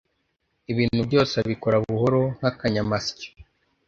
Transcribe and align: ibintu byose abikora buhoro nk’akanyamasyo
ibintu 0.71 1.01
byose 1.07 1.33
abikora 1.41 1.77
buhoro 1.85 2.21
nk’akanyamasyo 2.37 3.29